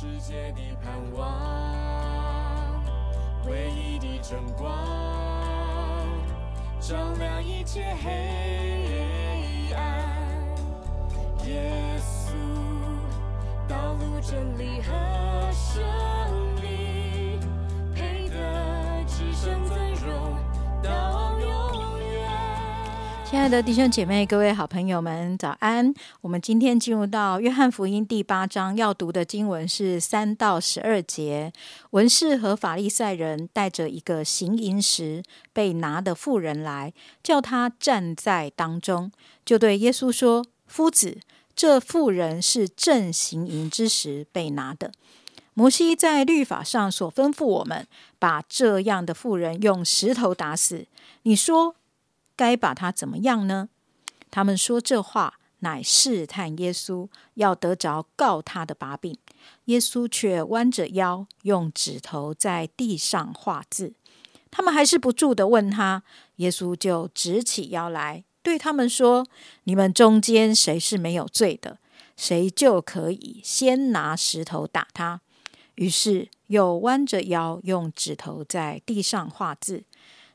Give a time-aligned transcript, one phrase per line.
[0.00, 1.28] 世界的盼望，
[3.46, 4.66] 唯一的真光，
[6.80, 10.08] 照亮一切黑暗。
[11.44, 12.32] 耶稣，
[13.68, 15.84] 道路真理和生
[16.62, 17.38] 命，
[17.94, 20.34] 配得至圣尊荣
[20.82, 21.29] 到。
[23.30, 25.94] 亲爱的弟兄姐妹、各位好朋友们，早安！
[26.20, 31.52] 我们今天进入到约翰福音第八章，要读的经文是三到十二节。
[31.90, 35.22] 文士和法利赛人带着一个行淫时
[35.52, 39.12] 被拿的妇人来，叫他站在当中，
[39.44, 41.20] 就对耶稣说：“夫子，
[41.54, 44.90] 这妇人是正行淫之时被拿的。
[45.54, 47.86] 摩西在律法上所吩咐我们，
[48.18, 50.86] 把这样的妇人用石头打死。
[51.22, 51.76] 你说
[52.40, 53.68] 该把他怎么样呢？
[54.30, 59.18] 他们说这话，乃试探耶稣，要得着告他的把柄。
[59.66, 63.92] 耶稣却弯着腰，用指头在地上画字。
[64.50, 66.02] 他们还是不住的问他，
[66.36, 69.26] 耶稣就直起腰来，对他们说
[69.64, 71.76] ：“你们中间谁是没有罪的，
[72.16, 75.20] 谁就可以先拿石头打他。”
[75.76, 79.84] 于是又弯着腰，用指头在地上画字。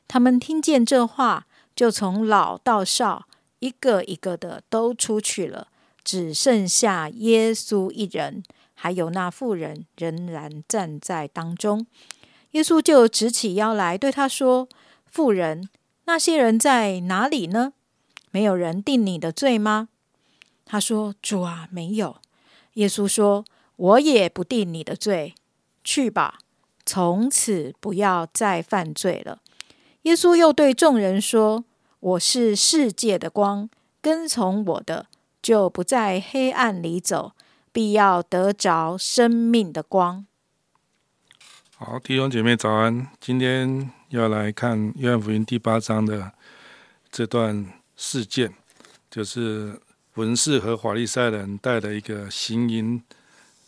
[0.08, 5.68] 他们听见这话，就从老到少，一个一个的都出去了，
[6.02, 8.42] 只剩下耶稣一人，
[8.74, 11.86] 还有那妇人仍然站在当中。
[12.52, 14.66] 耶稣就直起腰来，对他说
[15.04, 15.68] ：“妇人，
[16.06, 17.74] 那些人在哪里呢？
[18.30, 19.90] 没有人定你的罪吗？”
[20.64, 22.16] 他说：“主啊，没有。”
[22.74, 23.44] 耶稣说
[23.76, 25.34] ：“我也不定你的罪，
[25.84, 26.38] 去吧，
[26.86, 29.40] 从此不要再犯罪了。”
[30.06, 31.64] 耶稣又对众人说
[31.98, 33.68] ：“我是世界的光，
[34.00, 35.08] 跟从我的，
[35.42, 37.32] 就不在黑暗里走，
[37.72, 40.24] 必要得着生命的光。
[41.74, 43.08] 好，弟兄姐妹早安！
[43.20, 46.30] 今天要来看约翰福音第八章的
[47.10, 47.66] 这段
[47.96, 48.54] 事件，
[49.10, 49.80] 就是
[50.14, 53.02] 文士和法利赛人带了一个行淫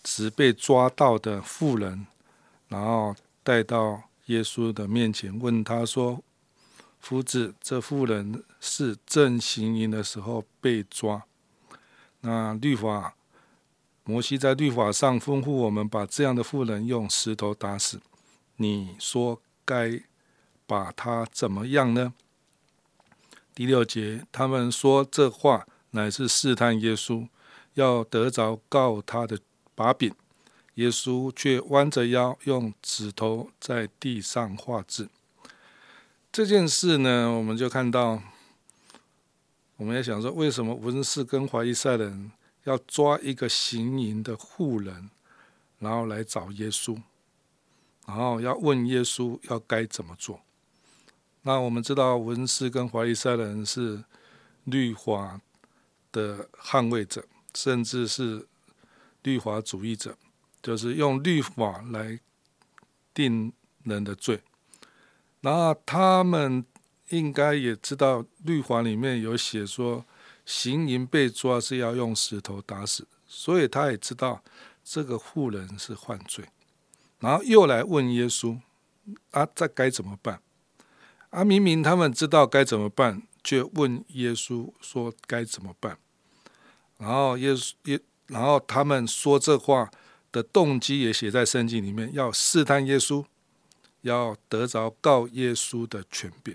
[0.05, 2.07] 时被抓到的妇人，
[2.69, 6.23] 然后带到耶稣的面前，问他说
[7.01, 11.25] ：“夫子，这妇人是正行淫的时候被抓。
[12.21, 13.15] 那律法，
[14.05, 18.01] 摩西在律法上吩咐我们把这样的妇人用石头打死。
[18.57, 20.03] 你说该
[20.67, 22.13] 把她怎么样呢？”
[23.55, 27.29] 第六节，他们说这话乃是试探耶稣，
[27.75, 29.39] 要得着告他的
[29.75, 30.15] 把柄。
[30.75, 35.09] 耶稣却弯着腰，用指头在地上画字。
[36.39, 38.23] 这件事呢，我们就看到，
[39.77, 42.31] 我们也想说，为什么文士跟怀疑赛人
[42.63, 45.11] 要抓一个行淫的妇人，
[45.81, 46.97] 然后来找耶稣，
[48.07, 50.41] 然后要问耶稣要该怎么做？
[51.43, 54.05] 那我们知道，文士跟怀疑赛人是
[54.63, 55.41] 律法
[56.13, 58.47] 的捍卫者，甚至是
[59.25, 60.17] 律法主义者，
[60.63, 62.21] 就是用律法来
[63.13, 64.41] 定人的罪。
[65.41, 66.65] 然后他们
[67.11, 70.05] 应该也知道律法里面有写说，
[70.45, 74.43] 行淫被抓是要用石头打死，所以他也知道
[74.83, 76.45] 这个妇人是犯罪。
[77.21, 78.59] 然后又来问耶稣：
[79.31, 80.41] 啊，这该怎么办？
[81.31, 85.99] 啊，明明他们知道该怎么办，却问耶稣说该怎么办？
[86.99, 89.91] 然后耶稣耶，然后他们说这话
[90.33, 93.25] 的动机也写在圣经里面，要试探耶稣。
[94.03, 96.55] 要得着告耶稣的权柄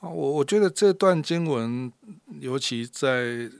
[0.00, 0.08] 啊！
[0.08, 1.92] 我我觉得这段经文，
[2.40, 3.50] 尤其在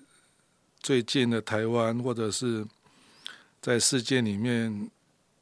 [0.80, 2.66] 最近的台湾，或者是
[3.60, 4.90] 在世界里面，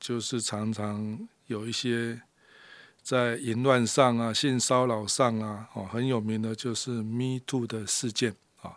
[0.00, 2.20] 就是常常有一些
[3.00, 8.76] 在淫乱上啊、性骚扰上啊，哦，很有名的就是 “Me Too” 的事件啊。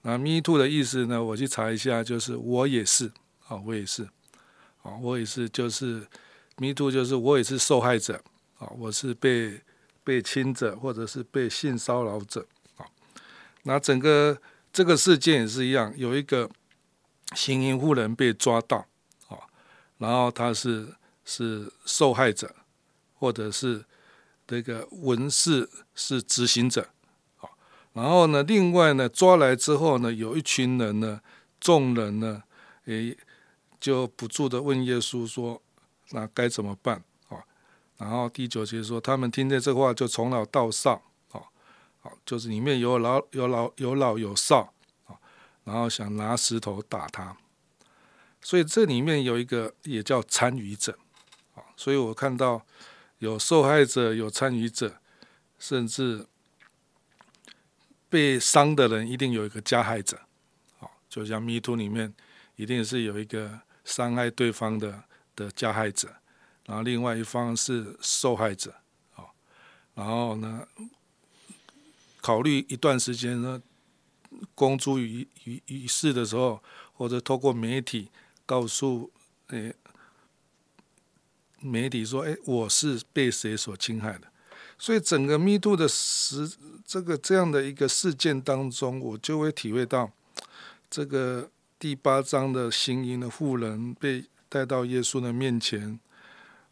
[0.00, 1.22] 那 “Me Too” 的意思呢？
[1.22, 3.12] 我去查一下，就是我也是
[3.46, 4.04] 啊，我也是
[4.82, 6.06] 啊，我也是，就是。
[6.58, 8.22] 迷途就是我也是受害者
[8.58, 9.60] 啊，我是被
[10.02, 12.46] 被亲者或者是被性骚扰者
[12.78, 12.86] 啊。
[13.64, 14.40] 那整个
[14.72, 16.48] 这个事件也是一样，有一个
[17.34, 18.86] 行淫妇人被抓到
[19.28, 19.36] 啊，
[19.98, 20.94] 然后他是
[21.26, 22.54] 是受害者，
[23.18, 23.84] 或者是
[24.46, 26.88] 这个文士是执行者
[27.40, 27.50] 啊。
[27.92, 31.20] 然后呢，另外呢抓来之后呢，有一群人呢，
[31.60, 32.44] 众人呢，
[32.86, 33.14] 诶
[33.78, 35.60] 就不住的问耶稣说。
[36.10, 37.42] 那该怎么办啊？
[37.96, 41.42] 然后第九节说，他们听见这话，就从老到少，啊，
[42.00, 44.72] 好，就是里面有老有老有老有少，
[45.06, 45.16] 啊，
[45.64, 47.36] 然后想拿石头打他。
[48.40, 50.96] 所以这里面有一个也叫参与者
[51.54, 52.64] 啊，所以我看到
[53.18, 55.00] 有受害者，有参与者，
[55.58, 56.26] 甚至
[58.08, 60.20] 被伤的人一定有一个加害者，
[60.78, 62.14] 啊，就像迷途里面
[62.54, 65.02] 一定是有一个伤害对方的
[65.36, 66.08] 的加害者，
[66.64, 68.74] 然后另外一方是受害者，
[69.14, 69.26] 哦，
[69.94, 70.66] 然后呢，
[72.20, 73.62] 考虑一段时间呢，
[74.54, 76.60] 公诸于于于世的时候，
[76.92, 78.10] 或者透过媒体
[78.44, 79.12] 告诉
[79.48, 79.74] 诶
[81.60, 84.26] 媒体说，诶，我是被谁所侵害的。
[84.78, 86.50] 所以整个 Me Too 的时
[86.84, 90.12] 这个这样的一个事件当中，我就会体会到
[90.90, 95.98] 这个第八章的行淫的妇人被带到耶稣的面前，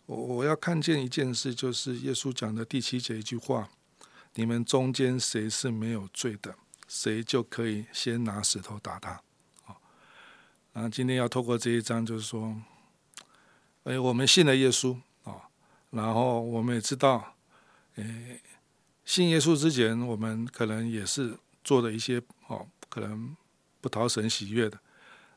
[0.06, 3.69] 我我要看见一件事，就是耶稣讲的第七节一句话：
[4.35, 6.55] 你们中间谁是没有罪的，
[6.88, 9.11] 谁就可以先拿石头打他。
[9.65, 9.76] 啊，
[10.73, 12.56] 然后今天要透过这一章，就是说，
[13.85, 15.49] 哎，我们信了耶稣啊，
[15.91, 17.35] 然后我们也知道。
[17.97, 18.41] 哎，
[19.05, 23.37] 信耶稣之前，我们可能也是做了一些哦，可能
[23.81, 24.79] 不讨神喜悦的。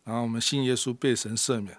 [0.03, 1.77] 然后我们信耶稣被神赦免，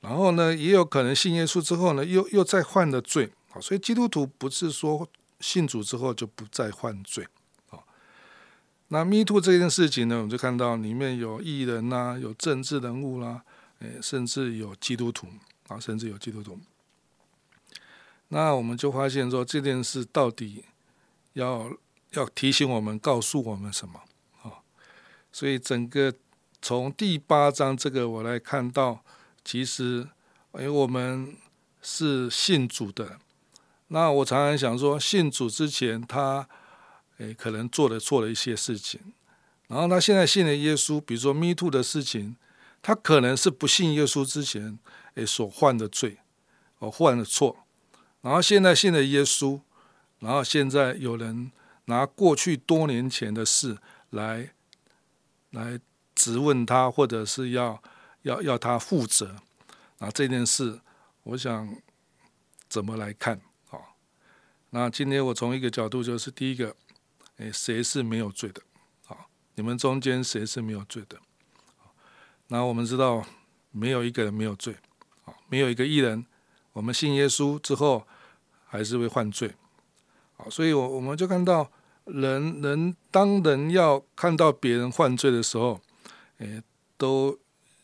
[0.00, 3.32] 然后呢，也有可能信耶稣之后呢，又又再犯了罪。
[3.52, 5.08] 啊，所以基督徒不是说
[5.40, 7.26] 信主之后就不再犯罪。
[7.70, 7.80] 啊，
[8.88, 13.42] 那 Me Too 这件事情呢，我们就看到里面有艺人呐，有政治人物啦，
[13.80, 15.26] 诶，甚至有基督徒
[15.68, 16.58] 啊，甚至有基督徒。
[18.28, 20.64] 那我们就发现说这件事到底
[21.32, 21.72] 要
[22.10, 24.02] 要提醒我们、告诉我们什么
[24.42, 24.60] 啊？
[25.32, 26.12] 所以整个
[26.60, 29.02] 从第八章这个我来看到，
[29.50, 30.06] 其实
[30.52, 31.34] 因为我们
[31.80, 33.18] 是信主的，
[33.86, 36.46] 那我常常想说，信主之前他
[37.16, 39.00] 诶可能做了错了一些事情，
[39.68, 42.36] 然后他现在信了耶稣，比如说 Me Too 的事情，
[42.82, 44.78] 他可能是不信耶稣之前
[45.14, 46.18] 诶所犯的罪，
[46.80, 47.64] 哦犯的错。
[48.20, 49.62] 然后现在信了耶稣，
[50.18, 51.50] 然后现在有人
[51.86, 53.78] 拿过去多年前的事
[54.10, 54.50] 来
[55.52, 55.80] 来
[56.14, 57.82] 质问他，或者是要
[58.28, 59.36] 要要他负责
[59.98, 60.80] 那这件事，
[61.22, 61.74] 我想
[62.68, 63.40] 怎么来看？
[63.66, 63.96] 好，
[64.70, 66.76] 那今天我从一个角度，就是第一个，
[67.38, 68.60] 哎，谁是没有罪的？
[69.06, 71.18] 好，你们中间谁是没有罪的？
[72.48, 73.24] 那我们知道，
[73.70, 74.76] 没有一个人没有罪，
[75.24, 76.26] 好，没有一个艺人。
[76.74, 78.06] 我们信耶稣之后，
[78.66, 79.54] 还是会犯罪，
[80.36, 81.72] 好，所以，我我们就看到，
[82.04, 85.80] 人人当人要看到别人犯罪的时候，
[86.38, 86.62] 诶，
[86.96, 87.36] 都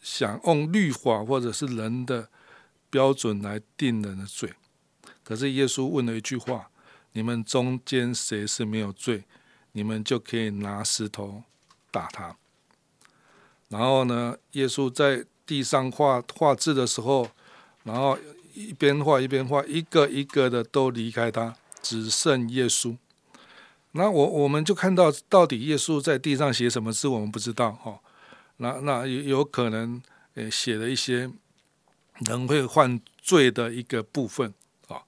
[0.05, 2.29] 想用律法或者是人的
[2.91, 4.53] 标准来定人的罪。
[5.25, 6.69] 可是耶稣问了一句话：
[7.13, 9.25] 你们中间谁是没有罪，
[9.73, 11.43] 你们就可以拿石头
[11.91, 12.37] 打他。
[13.69, 17.31] 然后呢，耶稣在地上画画字的时候，
[17.85, 18.19] 然后。
[18.57, 22.97] 一边画一边画，一个一个的都离开他，只剩耶稣。
[23.91, 27.99] 那我我们就看到，到底耶稣在地上写什么字，我们不知道哈。
[28.59, 30.01] 那那有有可能，
[30.35, 31.31] 诶，写了一些
[32.21, 34.55] 人会犯罪的一个部分
[34.89, 35.03] 啊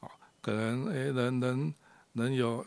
[0.00, 0.08] 啊，
[0.42, 1.74] 可能诶，人人
[2.12, 2.64] 人有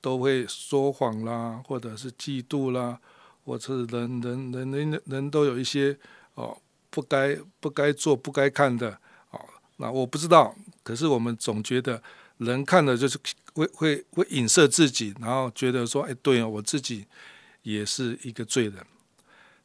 [0.00, 2.98] 都会说谎啦，或者是嫉妒啦，
[3.44, 5.96] 或者是人人人人人都有一些
[6.34, 6.60] 哦，
[6.90, 8.90] 不该不该做不该看的
[9.30, 9.38] 啊。
[9.76, 12.02] 那我不知道，可是我们总觉得
[12.38, 13.18] 人看的就是
[13.54, 17.06] 会会会影射自己，然后觉得说，哎，对啊，我自己
[17.62, 18.84] 也是一个罪人。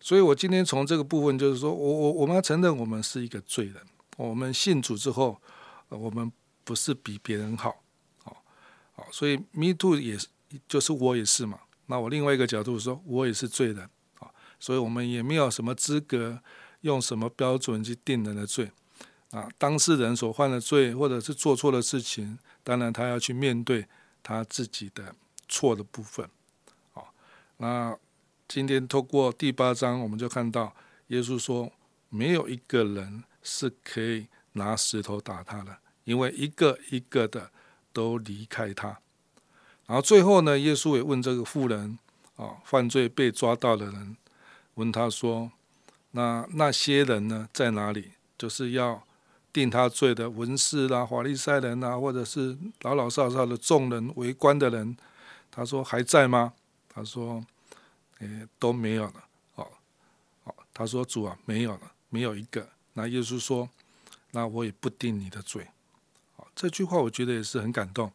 [0.02, 3.76] 所以我今天从这个部分就是说，我我我们要承认我们是一个罪人。
[4.18, 5.42] 我们信主之后，
[5.88, 6.30] 我们
[6.64, 7.82] 不是比别人好，
[8.24, 8.44] 好，
[8.92, 10.28] 好，所以 Me Too 也是，
[10.68, 11.60] 就是我也是嘛。
[11.86, 13.90] 那我另外一个角度说，我也是罪人
[14.20, 14.30] 啊，
[14.60, 16.42] 所以我们也没有什么资格
[16.82, 18.72] 用什么标准去定人的罪。
[19.32, 23.88] 啊，当事人所犯的罪，或者是做错的事情，当然他要去面对
[24.22, 25.16] 他自己的
[25.48, 26.30] 错的部分。
[26.92, 27.14] 好，
[27.58, 27.98] 那
[28.54, 30.76] 今天透过第八章，我们就看到
[31.08, 31.72] 耶稣说，
[32.10, 37.50] 没有一个人是可以拿石头打他的，因为一个一个的
[37.94, 39.00] 都离开他。
[39.86, 41.98] 然后最后呢，耶稣也问这个妇人，
[42.36, 44.18] 啊，犯罪被抓到的人，
[44.74, 45.50] 问他说，
[46.12, 48.12] 那那些人呢，在哪里？
[48.38, 49.02] 就是要。
[49.54, 54.96] 定他罪的文士啦、法利赛人啊，或者是老老少少的众人围观的人，
[55.50, 56.54] 他说还在吗？
[56.88, 57.44] 他说，
[58.22, 59.28] 诶都没有了。
[59.56, 59.68] 哦，
[60.46, 62.70] 哦，他说主啊，没有了，没有一个。
[62.94, 63.70] 那耶稣说，
[64.32, 65.68] 那我也不定你的罪。
[66.54, 68.12] 这句话我觉得也是很感动，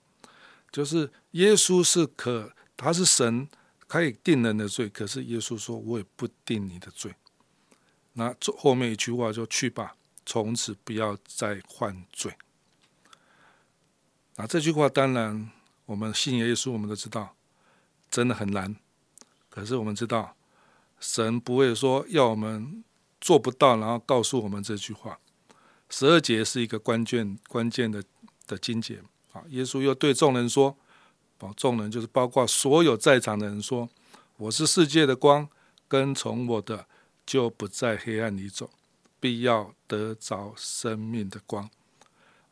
[0.70, 3.48] 就是耶稣是可，他是神，
[3.86, 7.14] 可以定人的罪，可是耶稣说我也不定你的罪。
[8.12, 9.96] 那后后面一句话就去吧，
[10.26, 12.34] 从此不要再犯罪。
[14.36, 15.50] 那这句话当然，
[15.86, 17.34] 我们信耶稣，我们都知道，
[18.10, 18.76] 真的很难。
[19.56, 20.36] 可是我们知道，
[21.00, 22.84] 神不会说要我们
[23.22, 25.18] 做不到，然后告诉我们这句话。
[25.88, 28.04] 十二节是一个关键关键的
[28.46, 29.00] 的经节
[29.32, 29.42] 啊。
[29.48, 30.76] 耶稣又对众人说
[31.38, 33.88] ：“保众人就是包括所有在场的人说，
[34.36, 35.48] 我是世界的光，
[35.88, 36.86] 跟从我的
[37.24, 38.68] 就不在黑暗里走，
[39.18, 41.70] 必要得着生命的光。”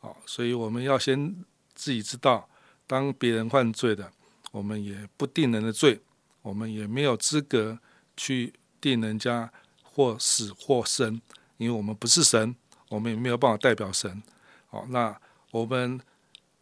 [0.01, 1.35] 好，所以我们要先
[1.75, 2.49] 自己知道，
[2.87, 4.11] 当别人犯罪的，
[4.49, 6.01] 我们也不定人的罪。
[6.45, 7.79] 我们也没有资格
[8.15, 11.19] 去定人家或死或生，
[11.57, 12.55] 因为我们不是神，
[12.89, 14.21] 我们也没有办法代表神。
[14.67, 15.99] 好，那我们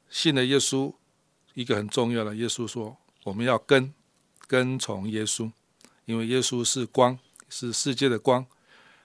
[0.10, 0.94] 信了耶稣，
[1.54, 3.94] 一个很重要的，耶稣说我们要跟
[4.48, 5.52] 跟从耶稣，
[6.06, 8.46] 因为耶稣是光，是世界的光，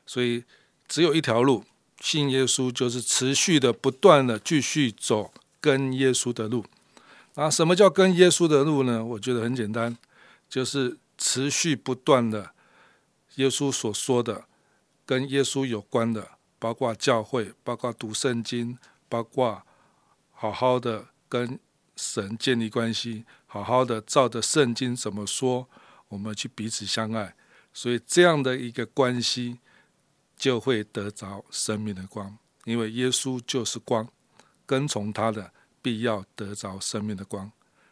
[0.06, 0.44] 所以
[0.86, 1.64] 只有一条路，
[2.00, 6.64] 信耶稣就是持续的、不断的继续走跟耶稣的路。
[7.34, 9.04] 那什么叫跟耶稣的路呢？
[9.04, 9.98] 我觉得很简单。
[10.48, 12.52] 就是持续不断的，
[13.36, 14.46] 耶稣所说的，
[15.04, 18.78] 跟耶稣有关的，包括教会，包括读圣经，
[19.08, 19.62] 包括
[20.32, 21.58] 好好的跟
[21.96, 25.68] 神建立关系，好好的照着圣经怎么说，
[26.08, 27.34] 我们去彼此相爱，
[27.72, 29.58] 所以这样的一个关系
[30.36, 34.08] 就会得着生命的光，因为耶稣就是光，
[34.64, 35.52] 跟从他的
[35.82, 37.50] 必要得着生命的光。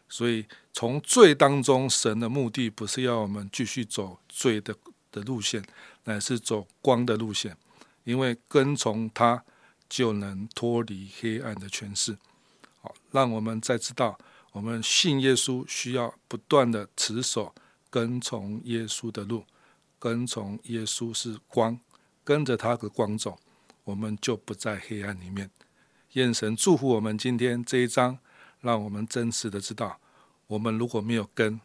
[0.09, 4.73] 所以，从罪当中，神的目的不是要我们继续走罪的
[5.11, 5.61] 的路线，
[6.05, 7.57] 乃是走光的路线。
[8.05, 9.43] 因为跟从他，
[9.89, 12.17] 就能脱离黑暗的权势。
[12.79, 14.17] 好，让我们再知道，
[14.53, 17.53] 我们信耶稣需要不断的持守
[17.89, 19.43] 跟从耶稣的路，
[19.99, 21.77] 跟从耶稣是光，
[22.23, 23.37] 跟着他的光走，
[23.83, 25.51] 我们就不在黑暗里面。
[26.13, 28.19] 愿神祝福我们今天这一章。
[28.61, 29.99] 让我们真实的知道，
[30.47, 31.59] 我们如果没有根，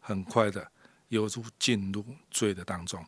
[0.00, 0.70] 很快的
[1.08, 3.04] 犹如进入罪的当中。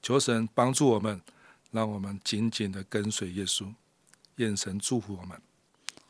[0.00, 1.22] 求神帮助我们，
[1.70, 3.72] 让我们紧紧的跟随耶稣。
[4.36, 5.40] 愿神祝福我们。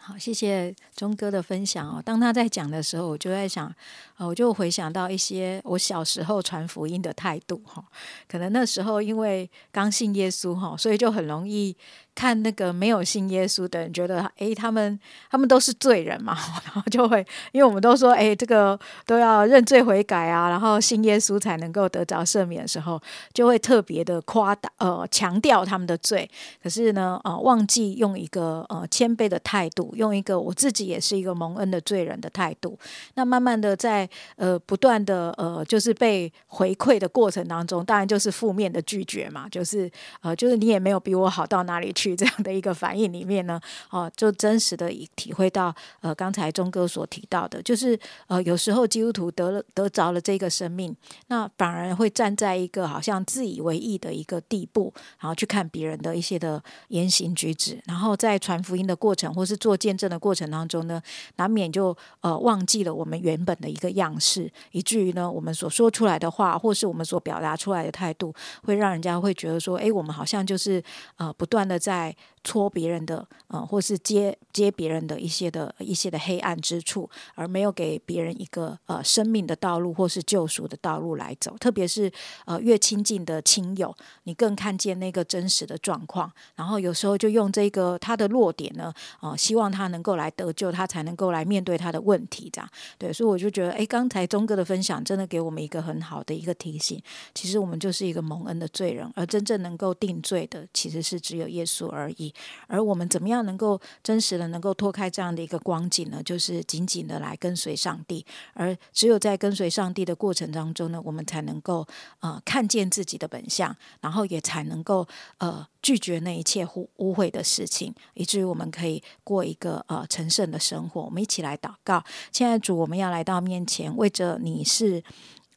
[0.05, 2.03] 好，谢谢钟哥的分享哦。
[2.05, 3.73] 当他在讲的时候，我就在想，
[4.19, 7.85] 我就回想到一些我小时候传福音的态度哈。
[8.29, 11.77] 可能那时候因为刚信耶稣哈，所以就很容易。
[12.15, 23.01] 看那个没有信耶稣的人，觉得哎，他们他们都是罪人嘛， 然后就会，因为我们都说哎，这个都要认罪悔改啊，然后信耶稣才能够得着赦免的时候，
[23.33, 26.31] 就会特别的夸大呃强调他们的罪。
[26.63, 32.79] 可是呢，呃，忘记用一个呃谦卑的态度，用一个我自己也是一个蒙恩的罪人的态度。
[33.15, 42.13] 那慢慢的在呃不断的呃就是被回馈的过程当中，当然就是负面的拒绝嘛，就是呃就是你也没有比我好到哪里去。
[42.15, 50.95] 这样的一个反应里面呢，哦，就真实的体会到，呃，刚才钟哥所提到的，就是呃，有时候基督徒得了得着了这个生命，
[51.29, 61.03] 那反而会站在一个好像自以为意的一个地步，然后去看别人的一些的言行举止，然后在传福音的过程或是做见证的过程当中呢，
[61.39, 70.81] 难免就呃忘记了我们原本的一个样式，以至于呢，我们所说出来的话，或是我们所表达出来的态度，会让人家会觉得说，哎，我们好像就是
[71.17, 72.15] 呃不断的在。
[72.45, 81.57] 戳别人的，呃，或是接接别人的一些的一些的黑暗之处，而没有给别人一个呃生命的道路或是救赎的道路来走。
[81.59, 82.11] 特别是
[82.45, 83.95] 呃越亲近的亲友，
[84.25, 92.69] 你更看见那个真实的状况，然后有时候就用这个他的弱点呢，呃，希望他能够来得救，他才能够来面对他的问题，这样
[92.99, 93.13] 对。
[93.13, 97.01] 所以我就觉得，哎，刚才钟哥的分享真的给我们一个很好的一个提醒。
[97.35, 101.83] 其实我们就是一个蒙恩的罪人，而真正能够定罪的，其实是只有耶稣。
[101.93, 102.32] 而已，
[102.67, 106.23] 而我们怎么样能够真实的能够脱开这样的一个光景呢？
[106.23, 108.25] 就是紧紧的来跟随上帝，
[108.55, 111.87] 而只有在跟随上帝的过程当中呢，我们才能够
[112.21, 115.07] 呃看见自己的本相，然后也才能够
[115.39, 121.03] 呃拒绝那一切污污秽的事情，以至于我们可以过一个呃成圣的生活。
[121.03, 125.03] 我们一起来祷告，亲爱的主，我们要来到面前，为着你是。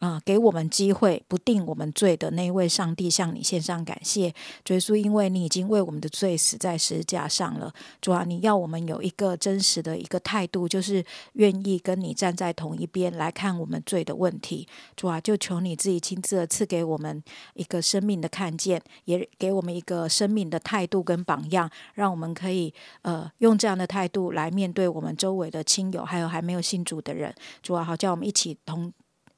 [0.06, 4.32] 啊，给我们机会不定我们罪的那位上帝，向你献上感谢，
[4.64, 7.74] 主耶稣，因为你已经为我们的罪死在十字架上了。
[8.00, 14.68] 主啊，你要我们有一个真实的一个态度，就是愿意跟你站在同一边来看我们罪的问题。
[14.96, 17.24] 主啊，就求你自己亲自赐给我们
[17.56, 27.34] 一个生命的看见，也给我们一个生命的态度跟榜样，让我们可以呃用这样的态度来面对我们周围的亲友，还有还没有信主的人。
[27.64, 28.94] 主啊，好叫我们一起同。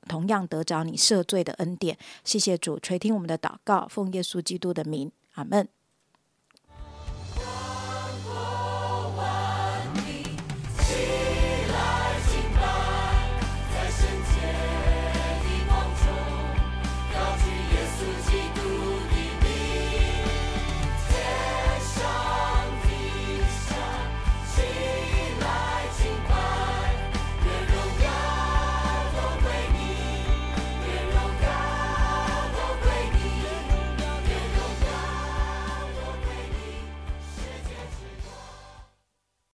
[0.07, 1.97] 同样得着你赦罪的恩典。
[2.23, 5.76] 谢谢主垂听我们的祷告，奉耶稣基督的名，阿门。